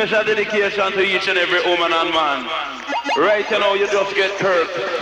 Special 0.00 0.24
dedication 0.24 0.92
to 0.92 1.02
each 1.02 1.28
and 1.28 1.36
every 1.36 1.60
woman 1.60 1.92
and 1.92 2.08
man. 2.14 2.48
Right 3.18 3.44
now, 3.50 3.74
you 3.74 3.86
just 3.86 4.14
get 4.14 4.30
hurt. 4.40 4.99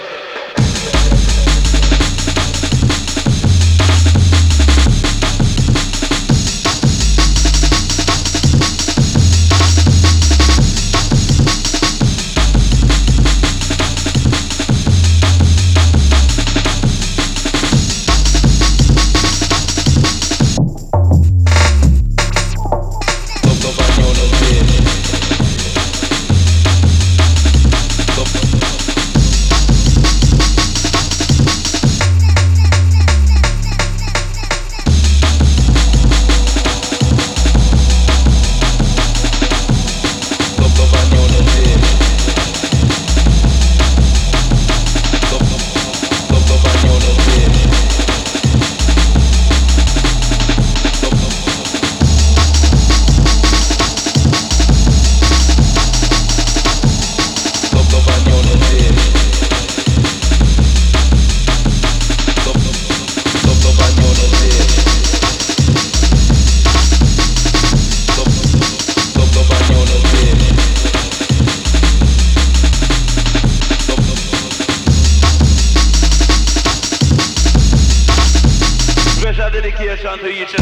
yaşandığı 79.85 80.31
için 80.31 80.59